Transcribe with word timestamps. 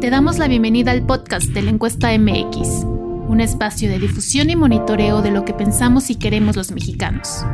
Te 0.00 0.10
damos 0.10 0.38
la 0.38 0.48
bienvenida 0.48 0.90
al 0.90 1.04
podcast 1.04 1.46
de 1.50 1.62
la 1.62 1.70
encuesta 1.70 2.16
MX, 2.16 2.84
un 3.28 3.40
espacio 3.40 3.88
de 3.88 3.98
difusión 3.98 4.50
y 4.50 4.56
monitoreo 4.56 5.22
de 5.22 5.30
lo 5.30 5.44
que 5.44 5.54
pensamos 5.54 6.10
y 6.10 6.16
queremos 6.16 6.56
los 6.56 6.72
mexicanos. 6.72 7.44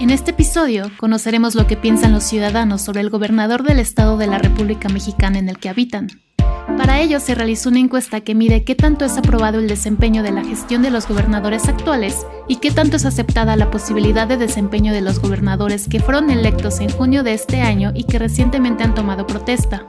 En 0.00 0.10
este 0.10 0.32
episodio 0.32 0.90
conoceremos 0.98 1.54
lo 1.54 1.66
que 1.66 1.76
piensan 1.76 2.12
los 2.12 2.24
ciudadanos 2.24 2.82
sobre 2.82 3.00
el 3.00 3.10
gobernador 3.10 3.62
del 3.62 3.78
estado 3.78 4.16
de 4.16 4.26
la 4.26 4.38
República 4.38 4.88
Mexicana 4.88 5.38
en 5.38 5.48
el 5.48 5.58
que 5.58 5.68
habitan. 5.68 6.08
Para 6.76 7.00
ello 7.00 7.20
se 7.20 7.34
realizó 7.34 7.68
una 7.68 7.80
encuesta 7.80 8.20
que 8.20 8.34
mide 8.34 8.64
qué 8.64 8.74
tanto 8.74 9.04
es 9.04 9.16
aprobado 9.16 9.58
el 9.58 9.68
desempeño 9.68 10.22
de 10.22 10.32
la 10.32 10.44
gestión 10.44 10.82
de 10.82 10.90
los 10.90 11.06
gobernadores 11.06 11.68
actuales 11.68 12.26
y 12.48 12.56
qué 12.56 12.70
tanto 12.70 12.96
es 12.96 13.04
aceptada 13.04 13.56
la 13.56 13.70
posibilidad 13.70 14.26
de 14.26 14.36
desempeño 14.36 14.92
de 14.92 15.00
los 15.00 15.20
gobernadores 15.20 15.88
que 15.88 16.00
fueron 16.00 16.30
electos 16.30 16.80
en 16.80 16.90
junio 16.90 17.22
de 17.22 17.34
este 17.34 17.60
año 17.60 17.92
y 17.94 18.04
que 18.04 18.18
recientemente 18.18 18.84
han 18.84 18.94
tomado 18.94 19.26
protesta. 19.26 19.84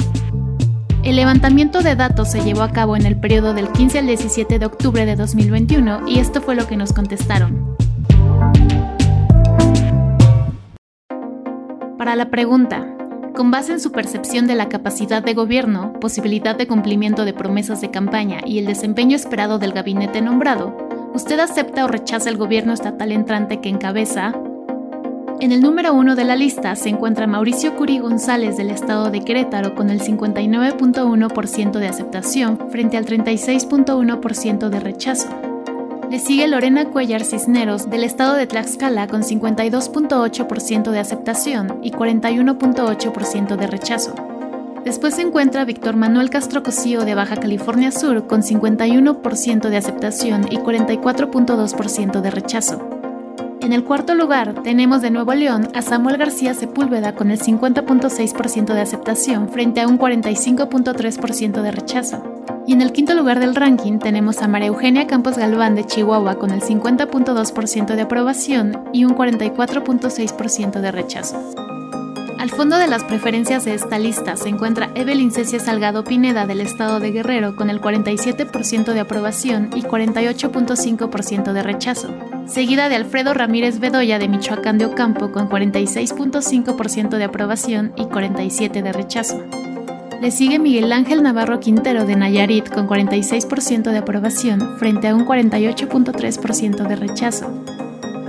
El 1.03 1.17
levantamiento 1.17 1.81
de 1.81 1.95
datos 1.95 2.31
se 2.31 2.41
llevó 2.41 2.61
a 2.61 2.71
cabo 2.71 2.95
en 2.95 3.05
el 3.05 3.19
periodo 3.19 3.53
del 3.53 3.69
15 3.71 3.99
al 3.99 4.07
17 4.07 4.57
de 4.57 4.65
octubre 4.65 5.05
de 5.05 5.15
2021 5.15 6.07
y 6.07 6.19
esto 6.19 6.41
fue 6.41 6.55
lo 6.55 6.65
que 6.65 6.77
nos 6.77 6.93
contestaron. 6.93 7.75
Para 11.97 12.15
la 12.15 12.29
pregunta, 12.29 12.85
con 13.33 13.51
base 13.51 13.73
en 13.73 13.79
su 13.79 13.91
percepción 13.91 14.47
de 14.47 14.55
la 14.55 14.69
capacidad 14.69 15.23
de 15.23 15.33
gobierno, 15.33 15.93
posibilidad 15.99 16.55
de 16.55 16.67
cumplimiento 16.67 17.25
de 17.25 17.33
promesas 17.33 17.81
de 17.81 17.89
campaña 17.91 18.41
y 18.45 18.59
el 18.59 18.65
desempeño 18.65 19.15
esperado 19.15 19.59
del 19.59 19.73
gabinete 19.73 20.21
nombrado, 20.21 20.75
¿usted 21.13 21.39
acepta 21.39 21.85
o 21.85 21.87
rechaza 21.87 22.29
el 22.29 22.37
gobierno 22.37 22.73
estatal 22.73 23.11
entrante 23.11 23.59
que 23.59 23.69
encabeza? 23.69 24.33
En 25.39 25.51
el 25.51 25.61
número 25.61 25.93
uno 25.93 26.15
de 26.15 26.25
la 26.25 26.35
lista 26.35 26.75
se 26.75 26.89
encuentra 26.89 27.27
Mauricio 27.27 27.75
Curi 27.75 27.99
González 27.99 28.55
del 28.55 28.69
estado 28.69 29.09
de 29.09 29.21
Querétaro 29.25 29.75
con 29.75 29.89
el 29.89 29.99
59.1% 29.99 31.71
de 31.79 31.87
aceptación 31.87 32.69
frente 32.69 32.97
al 32.97 33.05
36.1% 33.05 34.69
de 34.69 34.79
rechazo. 34.79 35.52
Le 36.13 36.19
sigue 36.19 36.47
Lorena 36.47 36.85
Cuellar 36.85 37.23
Cisneros 37.23 37.89
del 37.89 38.03
estado 38.03 38.35
de 38.35 38.45
Tlaxcala 38.45 39.07
con 39.07 39.23
52.8% 39.23 40.91
de 40.91 40.99
aceptación 40.99 41.79
y 41.81 41.89
41.8% 41.89 43.55
de 43.55 43.65
rechazo. 43.65 44.13
Después 44.85 45.15
se 45.15 45.23
encuentra 45.23 45.65
Víctor 45.65 45.95
Manuel 45.95 46.29
Castro 46.29 46.61
Cosío 46.61 47.03
de 47.03 47.15
Baja 47.15 47.37
California 47.37 47.89
Sur 47.89 48.27
con 48.27 48.43
51% 48.43 49.69
de 49.69 49.75
aceptación 49.75 50.45
y 50.51 50.57
44.2% 50.57 52.21
de 52.21 52.29
rechazo. 52.29 52.87
En 53.61 53.73
el 53.73 53.83
cuarto 53.83 54.13
lugar 54.13 54.61
tenemos 54.61 55.01
de 55.01 55.09
Nuevo 55.09 55.33
León 55.33 55.69
a 55.73 55.81
Samuel 55.81 56.17
García 56.17 56.53
Sepúlveda 56.53 57.15
con 57.15 57.31
el 57.31 57.39
50.6% 57.39 58.71
de 58.71 58.81
aceptación 58.81 59.49
frente 59.49 59.81
a 59.81 59.87
un 59.87 59.97
45.3% 59.97 61.63
de 61.63 61.71
rechazo. 61.71 62.21
Y 62.65 62.73
en 62.73 62.81
el 62.81 62.93
quinto 62.93 63.13
lugar 63.13 63.39
del 63.39 63.55
ranking 63.55 63.99
tenemos 63.99 64.41
a 64.41 64.47
María 64.47 64.67
Eugenia 64.67 65.05
Campos 65.05 65.37
Galván 65.37 65.75
de 65.75 65.85
Chihuahua 65.85 66.35
con 66.35 66.51
el 66.51 66.61
50.2% 66.61 67.95
de 67.95 68.01
aprobación 68.01 68.83
y 68.93 69.03
un 69.03 69.15
44.6% 69.15 70.79
de 70.79 70.91
rechazo. 70.91 71.37
Al 72.39 72.49
fondo 72.49 72.77
de 72.77 72.87
las 72.87 73.05
preferencias 73.05 73.63
de 73.63 73.73
esta 73.73 73.97
lista 73.99 74.35
se 74.35 74.49
encuentra 74.49 74.91
Evelyn 74.95 75.31
Cecia 75.31 75.59
Salgado 75.59 76.03
Pineda 76.03 76.45
del 76.45 76.59
estado 76.59 76.99
de 76.99 77.11
Guerrero 77.11 77.55
con 77.55 77.69
el 77.69 77.79
47% 77.79 78.93
de 78.93 78.99
aprobación 78.99 79.69
y 79.75 79.81
48.5% 79.81 81.53
de 81.53 81.63
rechazo, 81.63 82.09
seguida 82.45 82.89
de 82.89 82.95
Alfredo 82.95 83.33
Ramírez 83.33 83.79
Bedoya 83.79 84.19
de 84.19 84.27
Michoacán 84.27 84.77
de 84.77 84.85
Ocampo 84.85 85.31
con 85.31 85.49
46.5% 85.49 87.17
de 87.17 87.23
aprobación 87.23 87.93
y 87.95 88.03
47% 88.03 88.83
de 88.83 88.91
rechazo. 88.91 89.72
Le 90.21 90.31
sigue 90.31 90.59
Miguel 90.59 90.91
Ángel 90.91 91.21
Navarro 91.21 91.59
Quintero 91.59 92.05
de 92.05 92.15
Nayarit 92.15 92.69
con 92.69 92.87
46% 92.87 93.91
de 93.91 93.97
aprobación 93.97 94.77
frente 94.77 95.07
a 95.07 95.15
un 95.15 95.25
48.3% 95.25 96.87
de 96.87 96.95
rechazo. 96.95 97.51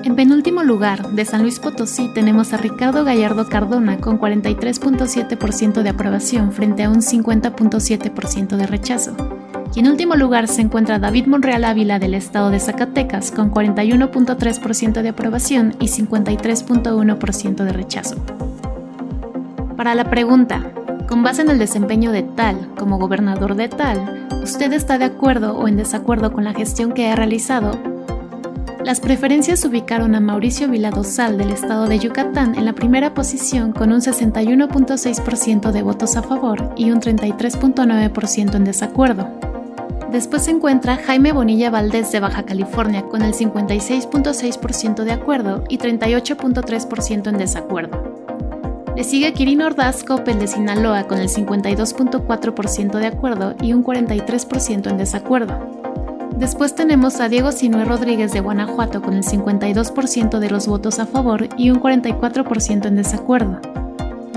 En 0.05 0.17
penúltimo 0.17 0.63
lugar, 0.63 1.11
de 1.13 1.25
San 1.25 1.43
Luis 1.43 1.59
Potosí 1.61 2.11
tenemos 2.13 2.53
a 2.53 2.59
Ricardo 2.59 3.05
Gallardo 3.05 3.49
Cardona 3.49 3.99
con 3.99 4.21
43.7% 4.21 5.83
de 5.83 5.89
aprobación 5.89 6.53
frente 6.53 6.83
a 6.83 6.91
un 6.91 7.01
50.7% 7.01 8.57
de 8.57 8.67
rechazo. 8.67 9.17
Y 9.75 9.81
en 9.81 9.89
último 9.89 10.15
lugar 10.15 10.47
se 10.47 10.61
encuentra 10.61 10.99
David 10.99 11.27
Monreal 11.27 11.65
Ávila 11.65 11.99
del 11.99 12.15
estado 12.15 12.51
de 12.51 12.61
Zacatecas 12.61 13.31
con 13.31 13.51
41.3% 13.51 15.03
de 15.03 15.09
aprobación 15.09 15.75
y 15.81 15.87
53.1% 15.87 17.65
de 17.65 17.73
rechazo. 17.73 18.17
Para 19.77 19.95
la 19.95 20.11
pregunta, 20.11 20.71
con 21.09 21.23
base 21.23 21.43
en 21.43 21.51
el 21.51 21.59
desempeño 21.59 22.13
de 22.13 22.23
tal 22.23 22.75
como 22.79 22.99
gobernador 22.99 23.55
de 23.55 23.69
tal, 23.69 24.29
¿usted 24.43 24.73
está 24.73 24.99
de 24.99 25.05
acuerdo 25.05 25.57
o 25.57 25.69
en 25.69 25.77
desacuerdo 25.77 26.33
con 26.33 26.45
la 26.45 26.55
gestión 26.55 26.93
que 26.93 27.09
ha 27.09 27.17
realizado? 27.17 27.73
Las 28.85 29.01
preferencias 29.01 29.65
ubicaron 29.65 30.15
a 30.15 30.21
Mauricio 30.21 30.69
Viladosal 30.69 31.39
del 31.39 31.51
estado 31.53 31.87
de 31.87 31.99
Yucatán 31.99 32.55
en 32.55 32.67
la 32.67 32.75
primera 32.75 33.15
posición 33.15 33.73
con 33.73 33.93
un 33.93 34.01
61.6% 34.01 35.73
de 35.73 35.83
votos 35.83 36.17
a 36.17 36.23
favor 36.23 36.71
y 36.77 36.91
un 36.91 37.01
33.9% 37.01 38.55
en 38.55 38.65
desacuerdo. 38.65 39.27
Después 40.13 40.45
se 40.45 40.51
encuentra 40.51 40.97
Jaime 40.97 41.33
Bonilla 41.33 41.71
Valdés 41.71 42.13
de 42.13 42.21
Baja 42.21 42.45
California 42.45 43.03
con 43.03 43.23
el 43.23 43.33
56.6% 43.33 45.03
de 45.03 45.13
acuerdo 45.13 45.65
y 45.69 45.79
38.3% 45.79 47.29
en 47.29 47.39
desacuerdo. 47.39 48.14
Le 48.97 49.03
sigue 49.03 49.33
Quirino 49.33 49.67
Ordaz 49.67 50.05
Coppel 50.05 50.39
de 50.39 50.47
Sinaloa 50.47 51.09
con 51.09 51.19
el 51.19 51.29
52.4% 51.29 52.99
de 52.99 53.07
acuerdo 53.07 53.57
y 53.61 53.73
un 53.73 53.83
43% 53.83 54.89
en 54.89 54.97
desacuerdo. 54.97 55.59
Después 56.37 56.77
tenemos 56.77 57.21
a 57.21 57.29
Diego 57.29 57.51
Sinue 57.51 57.85
Rodríguez 57.85 58.33
de 58.33 58.41
Guanajuato 58.41 59.03
con 59.03 59.15
el 59.15 59.25
52% 59.25 60.39
de 60.39 60.51
los 60.51 60.69
votos 60.69 61.01
a 61.01 61.07
favor 61.07 61.49
y 61.57 61.71
un 61.71 61.81
44% 61.81 62.87
en 62.87 62.95
desacuerdo. 62.97 63.61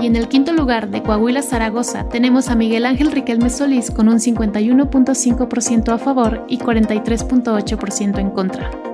Y 0.00 0.06
en 0.06 0.16
el 0.16 0.28
quinto 0.28 0.52
lugar, 0.52 0.90
de 0.90 1.02
Coahuila 1.02 1.42
Zaragoza, 1.42 2.08
tenemos 2.08 2.48
a 2.48 2.56
Miguel 2.56 2.86
Ángel 2.86 3.12
Riquelme 3.12 3.50
Solís 3.50 3.90
con 3.92 4.08
un 4.08 4.18
51.5% 4.18 5.92
a 5.92 5.98
favor 5.98 6.44
y 6.48 6.58
43.8% 6.58 8.18
en 8.18 8.30
contra. 8.30 8.87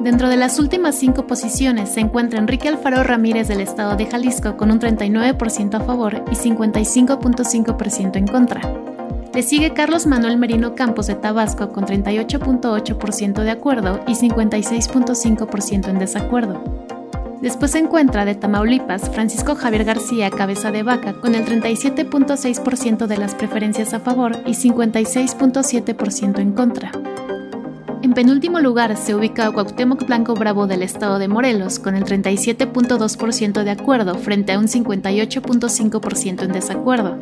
Dentro 0.00 0.28
de 0.28 0.36
las 0.36 0.60
últimas 0.60 0.94
cinco 0.94 1.26
posiciones 1.26 1.88
se 1.88 2.00
encuentra 2.00 2.38
Enrique 2.38 2.68
Alfaro 2.68 3.02
Ramírez 3.02 3.48
del 3.48 3.60
estado 3.60 3.96
de 3.96 4.06
Jalisco 4.06 4.56
con 4.56 4.70
un 4.70 4.78
39% 4.78 5.74
a 5.74 5.80
favor 5.80 6.22
y 6.30 6.36
55.5% 6.36 8.16
en 8.16 8.26
contra. 8.28 8.60
Le 9.34 9.42
sigue 9.42 9.72
Carlos 9.72 10.06
Manuel 10.06 10.38
Merino 10.38 10.76
Campos 10.76 11.08
de 11.08 11.16
Tabasco 11.16 11.70
con 11.70 11.84
38.8% 11.84 13.42
de 13.42 13.50
acuerdo 13.50 14.00
y 14.06 14.12
56.5% 14.12 15.88
en 15.88 15.98
desacuerdo. 15.98 16.62
Después 17.42 17.72
se 17.72 17.78
encuentra 17.78 18.24
de 18.24 18.34
Tamaulipas 18.34 19.10
Francisco 19.10 19.56
Javier 19.56 19.84
García 19.84 20.30
Cabeza 20.30 20.70
de 20.70 20.84
Vaca 20.84 21.14
con 21.14 21.34
el 21.34 21.44
37.6% 21.44 23.06
de 23.06 23.16
las 23.16 23.34
preferencias 23.34 23.94
a 23.94 24.00
favor 24.00 24.36
y 24.46 24.52
56.7% 24.52 26.38
en 26.38 26.52
contra. 26.52 26.92
En 28.18 28.24
penúltimo 28.24 28.58
lugar 28.58 28.96
se 28.96 29.14
ubica 29.14 29.48
Cuauhtémoc 29.52 30.04
Blanco 30.04 30.34
Bravo 30.34 30.66
del 30.66 30.82
estado 30.82 31.20
de 31.20 31.28
Morelos 31.28 31.78
con 31.78 31.94
el 31.94 32.02
37.2% 32.02 33.62
de 33.62 33.70
acuerdo 33.70 34.16
frente 34.16 34.50
a 34.50 34.58
un 34.58 34.66
58.5% 34.66 36.42
en 36.42 36.50
desacuerdo. 36.50 37.16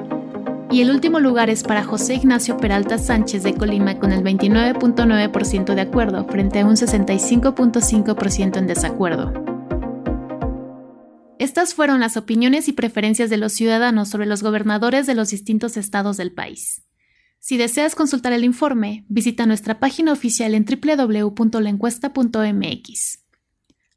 Y 0.70 0.80
el 0.80 0.90
último 0.90 1.20
lugar 1.20 1.50
es 1.50 1.64
para 1.64 1.84
José 1.84 2.14
Ignacio 2.14 2.56
Peralta 2.56 2.96
Sánchez 2.96 3.42
de 3.42 3.52
Colima 3.52 3.98
con 3.98 4.10
el 4.10 4.24
29.9% 4.24 5.74
de 5.74 5.80
acuerdo 5.82 6.24
frente 6.28 6.60
a 6.60 6.64
un 6.64 6.76
65.5% 6.76 8.56
en 8.56 8.66
desacuerdo. 8.66 9.34
Estas 11.38 11.74
fueron 11.74 12.00
las 12.00 12.16
opiniones 12.16 12.68
y 12.68 12.72
preferencias 12.72 13.28
de 13.28 13.36
los 13.36 13.52
ciudadanos 13.52 14.08
sobre 14.08 14.24
los 14.24 14.42
gobernadores 14.42 15.06
de 15.06 15.14
los 15.14 15.28
distintos 15.28 15.76
estados 15.76 16.16
del 16.16 16.32
país. 16.32 16.85
Si 17.46 17.56
deseas 17.56 17.94
consultar 17.94 18.32
el 18.32 18.42
informe, 18.42 19.04
visita 19.06 19.46
nuestra 19.46 19.78
página 19.78 20.10
oficial 20.10 20.52
en 20.52 20.64
www.lencuesta.mx. 20.64 23.18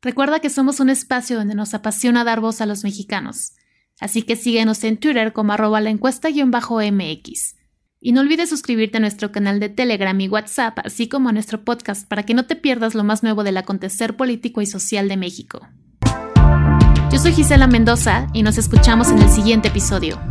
Recuerda 0.04 0.40
que 0.40 0.52
somos 0.52 0.80
un 0.80 0.92
espacio 0.92 1.36
donde 1.36 1.56
nos 1.56 1.74
apasiona 1.74 2.24
dar 2.24 2.42
voz 2.42 2.62
a 2.62 2.68
los 2.68 2.84
mexicanos, 2.84 3.54
así 4.00 4.22
que 4.22 4.36
síguenos 4.36 4.84
en 4.84 4.98
Twitter 4.98 5.34
como 5.34 5.54
arroba 5.54 5.82
la 5.82 5.90
encuesta-mx. 5.90 7.56
Y 8.00 8.12
no 8.12 8.22
olvides 8.22 8.50
suscribirte 8.50 8.98
a 8.98 9.02
nuestro 9.02 9.32
canal 9.32 9.60
de 9.60 9.70
Telegram 9.70 10.22
y 10.22 10.30
WhatsApp, 10.30 10.78
así 10.86 11.10
como 11.10 11.30
a 11.30 11.32
nuestro 11.32 11.64
podcast 11.64 12.08
para 12.08 12.22
que 12.22 12.36
no 12.36 12.46
te 12.46 12.56
pierdas 12.56 12.94
lo 12.94 13.04
más 13.04 13.24
nuevo 13.24 13.44
del 13.44 13.58
acontecer 13.58 14.16
político 14.16 14.62
y 14.62 14.68
social 14.68 15.10
de 15.10 15.18
México. 15.18 15.68
Yo 17.12 17.18
soy 17.18 17.32
Gisela 17.32 17.66
Mendoza 17.66 18.28
y 18.32 18.44
nos 18.44 18.60
escuchamos 18.60 19.10
en 19.10 19.18
el 19.18 19.32
siguiente 19.32 19.70
episodio. 19.70 20.22